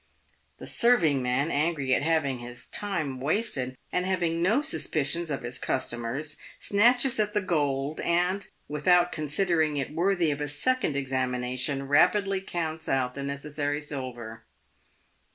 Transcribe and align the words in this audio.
The 0.57 0.65
serving 0.65 1.21
man, 1.21 1.51
angry 1.51 1.93
at 1.93 2.01
having 2.01 2.39
his 2.39 2.65
time 2.65 3.19
wasted, 3.19 3.77
and 3.91 4.03
having 4.03 4.41
no 4.41 4.63
suspicion 4.63 5.31
of 5.31 5.43
his 5.43 5.59
customers, 5.59 6.37
snatches 6.59 7.19
at 7.19 7.35
the 7.35 7.39
gold, 7.41 7.99
and, 8.01 8.47
without 8.67 9.11
considering 9.11 9.77
it 9.77 9.93
worthy 9.93 10.31
of 10.31 10.41
a 10.41 10.47
second 10.47 10.95
examination, 10.95 11.87
rapidly 11.87 12.41
counts 12.41 12.89
out 12.89 13.13
the 13.13 13.21
necessary 13.21 13.79
silver. 13.79 14.43